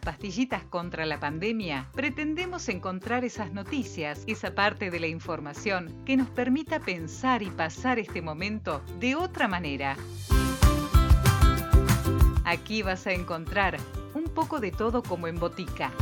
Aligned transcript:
pastillitas 0.00 0.64
contra 0.64 1.06
la 1.06 1.20
pandemia, 1.20 1.88
pretendemos 1.92 2.68
encontrar 2.68 3.24
esas 3.24 3.52
noticias, 3.52 4.22
esa 4.26 4.54
parte 4.54 4.90
de 4.90 5.00
la 5.00 5.06
información 5.06 6.02
que 6.04 6.16
nos 6.16 6.28
permita 6.28 6.80
pensar 6.80 7.42
y 7.42 7.50
pasar 7.50 7.98
este 7.98 8.22
momento 8.22 8.82
de 8.98 9.14
otra 9.16 9.48
manera. 9.48 9.96
Aquí 12.44 12.82
vas 12.82 13.06
a 13.06 13.12
encontrar 13.12 13.76
un 14.14 14.24
poco 14.24 14.60
de 14.60 14.70
todo 14.70 15.02
como 15.02 15.26
en 15.26 15.38
botica. 15.38 15.92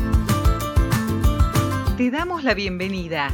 Te 1.97 2.11
damos 2.11 2.45
la 2.45 2.55
bienvenida. 2.55 3.31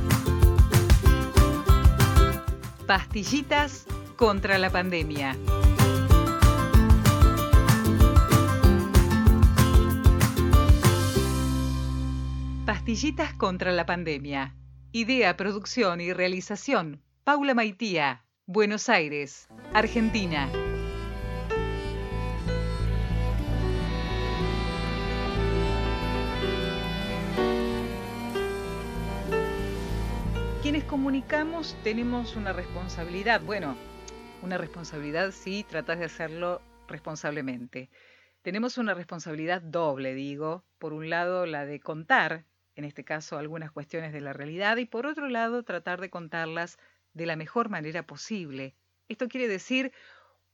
Pastillitas 2.87 3.87
contra 4.17 4.59
la 4.59 4.71
pandemia. 4.71 5.37
Pastillitas 12.71 13.35
contra 13.35 13.73
la 13.73 13.85
pandemia. 13.85 14.55
Idea, 14.93 15.37
producción 15.37 16.01
y 16.01 16.13
realización. 16.13 17.03
Paula 17.25 17.53
Maitía, 17.53 18.25
Buenos 18.47 18.89
Aires, 18.89 19.49
Argentina. 19.75 20.49
Quienes 30.63 30.85
comunicamos 30.85 31.77
tenemos 31.83 32.37
una 32.37 32.53
responsabilidad. 32.53 33.41
Bueno, 33.41 33.75
una 34.43 34.59
responsabilidad 34.59 35.33
si 35.33 35.65
tratas 35.65 35.99
de 35.99 36.05
hacerlo 36.05 36.63
responsablemente. 36.87 37.91
Tenemos 38.43 38.79
una 38.79 38.95
responsabilidad 38.95 39.61
doble, 39.61 40.15
digo. 40.15 40.63
Por 40.79 40.93
un 40.93 41.11
lado, 41.11 41.47
la 41.47 41.67
de 41.67 41.81
contar 41.81 42.45
en 42.81 42.85
este 42.85 43.05
caso 43.05 43.39
algunas 43.39 43.71
cuestiones 43.71 44.13
de 44.13 44.21
la 44.21 44.33
realidad, 44.33 44.77
y 44.79 44.87
por 44.87 45.07
otro 45.07 45.29
lado 45.29 45.63
tratar 45.63 46.01
de 46.01 46.11
contarlas 46.11 46.79
de 47.13 47.27
la 47.27 47.37
mejor 47.37 47.69
manera 47.69 48.07
posible. 48.07 48.75
Esto 49.09 49.29
quiere 49.29 49.49
decir 49.49 49.93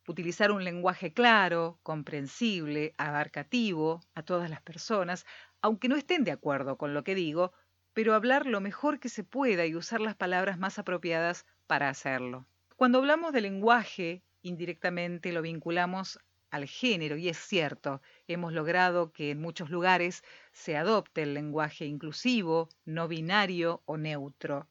utilizar 0.09 0.51
un 0.51 0.65
lenguaje 0.65 1.13
claro, 1.13 1.79
comprensible, 1.83 2.95
abarcativo 2.99 4.01
a 4.15 4.23
todas 4.23 4.51
las 4.51 4.61
personas, 4.61 5.25
aunque 5.63 5.89
no 5.89 5.97
estén 5.97 6.25
de 6.25 6.33
acuerdo 6.33 6.77
con 6.77 6.95
lo 6.95 7.03
que 7.03 7.15
digo, 7.15 7.53
pero 7.93 8.15
hablar 8.15 8.47
lo 8.47 8.61
mejor 8.61 9.01
que 9.01 9.09
se 9.09 9.25
pueda 9.25 9.65
y 9.67 9.75
usar 9.75 10.01
las 10.01 10.15
palabras 10.15 10.59
más 10.59 10.79
apropiadas 10.79 11.47
para 11.67 11.89
hacerlo. 11.89 12.47
Cuando 12.77 12.99
hablamos 12.99 13.33
de 13.33 13.41
lenguaje, 13.41 14.23
indirectamente 14.43 15.33
lo 15.33 15.43
vinculamos 15.43 16.21
al 16.57 16.67
género, 16.67 17.17
y 17.17 17.29
es 17.29 17.39
cierto, 17.39 18.03
hemos 18.27 18.53
logrado 18.53 19.13
que 19.13 19.31
en 19.31 19.41
muchos 19.41 19.71
lugares 19.71 20.25
se 20.53 20.77
adopte 20.77 21.23
el 21.23 21.35
lenguaje 21.35 21.87
inclusivo, 21.87 22.69
no 22.85 23.09
binario 23.09 23.83
o 23.85 23.97
neutro. 23.97 24.69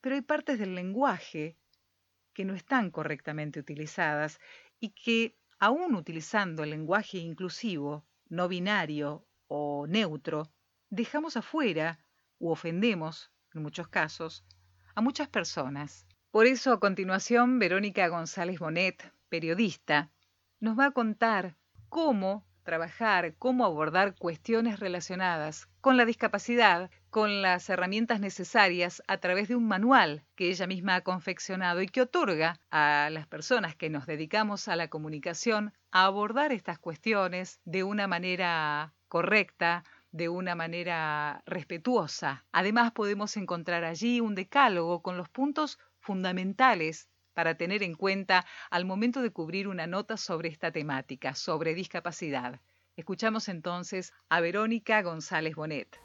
Pero 0.00 0.14
hay 0.14 0.22
partes 0.22 0.58
del 0.58 0.74
lenguaje 0.74 1.56
que 2.32 2.44
no 2.44 2.54
están 2.54 2.90
correctamente 2.90 3.58
utilizadas 3.58 4.38
y 4.78 4.90
que, 4.90 5.36
aún 5.58 5.96
utilizando 5.96 6.62
el 6.62 6.70
lenguaje 6.70 7.18
inclusivo, 7.18 8.06
no 8.28 8.46
binario 8.46 9.26
o 9.48 9.86
neutro, 9.88 10.52
dejamos 10.90 11.36
afuera 11.36 11.98
u 12.38 12.50
ofendemos, 12.50 13.32
en 13.54 13.62
muchos 13.62 13.88
casos, 13.88 14.44
a 14.94 15.00
muchas 15.00 15.28
personas. 15.28 16.06
Por 16.30 16.46
eso, 16.46 16.72
a 16.72 16.80
continuación, 16.80 17.58
Verónica 17.58 18.06
González 18.08 18.58
Bonet, 18.58 19.12
periodista, 19.28 20.12
nos 20.60 20.78
va 20.78 20.86
a 20.86 20.90
contar 20.90 21.56
cómo 21.88 22.44
trabajar, 22.68 23.34
cómo 23.38 23.64
abordar 23.64 24.14
cuestiones 24.14 24.78
relacionadas 24.78 25.68
con 25.80 25.96
la 25.96 26.04
discapacidad, 26.04 26.90
con 27.08 27.40
las 27.40 27.70
herramientas 27.70 28.20
necesarias 28.20 29.02
a 29.06 29.16
través 29.16 29.48
de 29.48 29.56
un 29.56 29.66
manual 29.66 30.22
que 30.34 30.50
ella 30.50 30.66
misma 30.66 30.96
ha 30.96 31.00
confeccionado 31.00 31.80
y 31.80 31.86
que 31.86 32.02
otorga 32.02 32.60
a 32.70 33.08
las 33.10 33.26
personas 33.26 33.74
que 33.74 33.88
nos 33.88 34.04
dedicamos 34.04 34.68
a 34.68 34.76
la 34.76 34.88
comunicación 34.88 35.72
a 35.90 36.04
abordar 36.04 36.52
estas 36.52 36.78
cuestiones 36.78 37.58
de 37.64 37.84
una 37.84 38.06
manera 38.06 38.92
correcta, 39.08 39.82
de 40.12 40.28
una 40.28 40.54
manera 40.54 41.42
respetuosa. 41.46 42.44
Además 42.52 42.92
podemos 42.92 43.36
encontrar 43.38 43.84
allí 43.84 44.20
un 44.20 44.34
decálogo 44.34 45.00
con 45.00 45.16
los 45.16 45.30
puntos 45.30 45.78
fundamentales 46.00 47.08
para 47.38 47.54
tener 47.54 47.84
en 47.84 47.94
cuenta 47.94 48.44
al 48.68 48.84
momento 48.84 49.22
de 49.22 49.30
cubrir 49.30 49.68
una 49.68 49.86
nota 49.86 50.16
sobre 50.16 50.48
esta 50.48 50.72
temática, 50.72 51.36
sobre 51.36 51.72
discapacidad. 51.72 52.60
Escuchamos 52.96 53.48
entonces 53.48 54.12
a 54.28 54.40
Verónica 54.40 55.02
González 55.02 55.54
Bonet. 55.54 56.00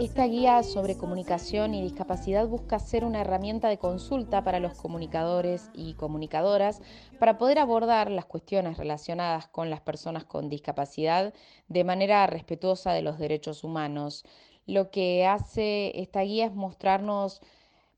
Esta 0.00 0.26
guía 0.26 0.62
sobre 0.62 0.96
comunicación 0.96 1.74
y 1.74 1.82
discapacidad 1.82 2.48
busca 2.48 2.78
ser 2.78 3.04
una 3.04 3.20
herramienta 3.20 3.68
de 3.68 3.76
consulta 3.76 4.42
para 4.42 4.58
los 4.58 4.72
comunicadores 4.72 5.68
y 5.74 5.92
comunicadoras 5.92 6.80
para 7.18 7.36
poder 7.36 7.58
abordar 7.58 8.10
las 8.10 8.24
cuestiones 8.24 8.78
relacionadas 8.78 9.46
con 9.48 9.68
las 9.68 9.82
personas 9.82 10.24
con 10.24 10.48
discapacidad 10.48 11.34
de 11.68 11.84
manera 11.84 12.26
respetuosa 12.26 12.94
de 12.94 13.02
los 13.02 13.18
derechos 13.18 13.62
humanos. 13.62 14.24
Lo 14.64 14.90
que 14.90 15.26
hace 15.26 15.92
esta 16.00 16.22
guía 16.22 16.46
es 16.46 16.54
mostrarnos 16.54 17.42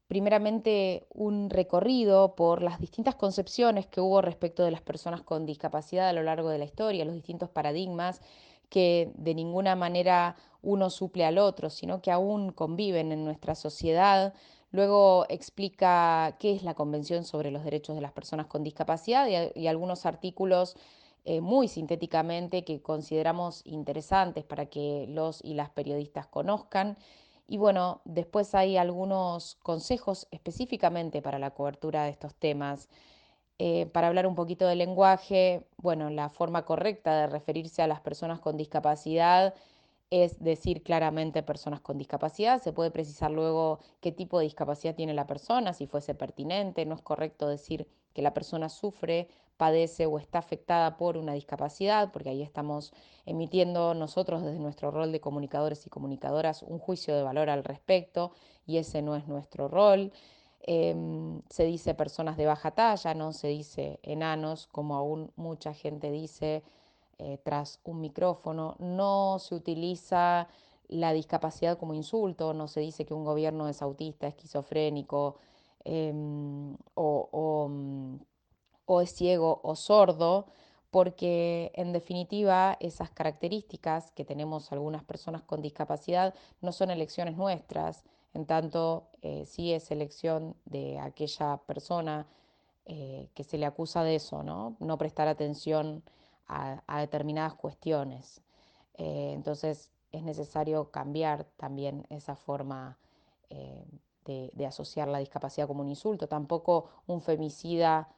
primeramente 0.09 1.07
un 1.15 1.51
recorrido 1.51 2.35
por 2.35 2.63
las 2.63 2.81
distintas 2.81 3.15
concepciones 3.15 3.87
que 3.87 4.01
hubo 4.01 4.23
respecto 4.23 4.65
de 4.65 4.73
las 4.73 4.83
personas 4.83 5.23
con 5.23 5.47
discapacidad 5.47 6.09
a 6.09 6.13
lo 6.13 6.25
largo 6.25 6.49
de 6.49 6.59
la 6.59 6.65
historia, 6.65 7.05
los 7.05 7.15
distintos 7.15 7.49
paradigmas 7.49 8.21
que 8.73 9.13
de 9.17 9.35
ninguna 9.35 9.77
manera 9.77 10.35
uno 10.63 10.89
suple 10.89 11.27
al 11.27 11.37
otro, 11.37 11.69
sino 11.69 12.01
que 12.01 12.11
aún 12.11 12.53
conviven 12.53 13.13
en 13.13 13.23
nuestra 13.23 13.55
sociedad. 13.55 14.33
Luego 14.71 15.27
explica 15.29 16.37
qué 16.41 16.55
es 16.55 16.63
la 16.63 16.73
Convención 16.73 17.25
sobre 17.25 17.51
los 17.51 17.65
Derechos 17.65 17.95
de 17.97 18.01
las 18.01 18.13
Personas 18.13 18.47
con 18.47 18.65
Discapacidad 18.65 19.29
y, 19.55 19.67
algunos 19.67 20.07
artículos 20.07 20.75
eh, 21.27 21.43
muy 21.43 21.69
sintéticamente 21.69 22.65
que 22.65 22.81
consideramos 22.81 23.61
interesantes 23.67 24.43
para 24.43 24.65
que 24.67 25.05
los 25.07 25.45
y 25.45 25.53
las 25.53 25.69
periodistas 25.69 26.27
conozcan. 26.27 26.97
Y 27.47 27.59
bueno, 27.59 28.01
después 28.07 28.55
hay 28.55 28.79
algunos 28.79 29.57
consejos 29.57 30.29
específicamente 30.31 31.21
para 31.21 31.39
la 31.39 31.51
cobertura 31.51 32.05
de 32.05 32.11
estos 32.11 32.35
temas. 32.35 32.89
Eh, 33.65 33.87
para 33.87 34.09
hablar 34.09 34.27
un 34.27 34.35
poquito 34.35 34.67
del 34.67 34.79
lenguaje, 34.79 35.63
bueno, 35.77 36.11
la 36.11 36.29
forma 36.29 36.65
correcta 36.65 37.15
de 37.15 37.27
referirse 37.29 37.81
a 37.81 37.87
las 37.87 38.01
personas 38.01 38.41
con 38.41 38.57
discapacidad 38.57 39.55
es 40.11 40.43
decir 40.43 40.83
claramente 40.83 41.45
personas 41.45 41.81
con 41.81 41.97
discapacidad. 41.97 42.61
Se 42.61 42.73
puede 42.73 42.91
precisar 42.91 43.31
luego 43.31 43.79
qué 44.01 44.11
tipo 44.11 44.41
de 44.41 44.47
discapacidad 44.47 44.97
tiene 44.97 45.15
la 45.15 45.29
persona, 45.29 45.75
si 45.75 45.87
fuese 45.87 46.13
pertinente. 46.17 46.85
No 46.87 46.97
es 46.97 47.03
correcto 47.03 47.47
decir 47.47 47.87
que 48.15 48.21
la 48.21 48.35
persona 48.35 48.69
sufre, 48.69 49.29
padece 49.57 50.07
o 50.07 50.19
está 50.19 50.41
afectada 50.41 50.97
por 50.97 51.17
una 51.17 51.35
discapacidad, 51.35 52.11
porque 52.11 52.31
ahí 52.31 52.43
estamos 52.43 52.93
emitiendo 53.27 53.95
nosotros 53.95 54.43
desde 54.43 54.59
nuestro 54.59 54.91
rol 54.91 55.13
de 55.13 55.21
comunicadores 55.21 55.87
y 55.87 55.91
comunicadoras 55.91 56.65
un 56.65 56.81
juicio 56.81 57.15
de 57.15 57.23
valor 57.23 57.49
al 57.49 57.63
respecto 57.63 58.33
y 58.67 58.79
ese 58.79 59.03
no 59.03 59.15
es 59.15 59.29
nuestro 59.29 59.69
rol. 59.69 60.11
Em, 60.65 61.43
se 61.51 61.65
dice 61.65 61.95
personas 61.95 62.37
de 62.37 62.47
baja 62.47 62.71
talla, 62.71 63.15
no 63.15 63.33
se 63.33 63.49
dice 63.49 63.99
enanos, 64.03 64.69
como 64.69 64.97
aún 64.97 65.33
mucha 65.37 65.75
gente 65.75 66.11
dice 66.11 66.63
eh, 67.19 67.39
tras 67.45 67.81
un 67.85 68.01
micrófono. 68.01 68.77
No 68.79 69.39
se 69.39 69.55
utiliza 69.55 70.49
la 70.89 71.13
discapacidad 71.13 71.79
como 71.79 71.95
insulto, 71.95 72.55
no 72.55 72.69
se 72.69 72.81
dice 72.81 73.05
que 73.07 73.15
un 73.15 73.25
gobierno 73.25 73.69
es 73.69 73.83
autista, 73.83 74.27
esquizofrénico 74.29 75.37
em, 75.85 76.77
o, 76.95 77.69
mm, 77.69 78.17
o 78.87 79.01
es 79.01 79.11
ciego 79.15 79.61
o 79.65 79.75
sordo, 79.77 80.47
porque 80.91 81.73
en 81.75 81.93
definitiva 81.93 82.77
esas 82.81 83.11
características 83.11 84.11
que 84.13 84.25
tenemos 84.25 84.73
algunas 84.73 85.03
personas 85.05 85.43
con 85.43 85.63
discapacidad 85.63 86.35
no 86.61 86.73
son 86.73 86.91
elecciones 86.91 87.37
nuestras, 87.37 88.05
en 88.35 88.47
tanto 88.47 89.09
eh, 89.21 89.45
sí 89.47 89.73
es 89.73 89.91
elección 89.91 90.57
de 90.65 90.99
aquella 90.99 91.59
persona 91.59 92.27
eh, 92.87 93.29
que 93.35 93.45
se 93.45 93.59
le 93.59 93.67
acusa 93.67 94.03
de 94.03 94.17
eso, 94.17 94.43
¿no? 94.43 94.77
No 94.81 94.99
prestar 94.99 95.29
atención 95.29 96.03
a, 96.49 97.01
determinadas 97.01 97.55
cuestiones. 97.55 98.43
Eh, 98.99 99.33
entonces 99.35 99.91
es 100.11 100.23
necesario 100.23 100.91
cambiar 100.91 101.45
también 101.57 102.07
esa 102.11 102.37
forma 102.37 102.99
de, 104.25 104.51
de, 104.55 104.67
asociar 104.67 105.09
la 105.09 105.19
discapacidad 105.19 105.67
como 105.67 105.83
un 105.83 105.89
insulto. 105.89 106.27
Tampoco 106.27 106.89
un 107.07 107.21
femicida 107.21 108.09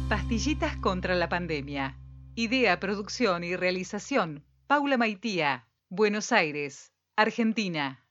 Pastillitas 0.08 0.76
contra 0.76 1.14
la 1.14 1.28
pandemia. 1.28 1.98
Idea, 2.34 2.78
producción 2.78 3.42
y 3.42 3.56
realización. 3.56 4.44
Paula 4.68 4.96
Maitía, 4.96 5.66
Buenos 5.88 6.30
Aires, 6.32 6.92
Argentina. 7.16 8.04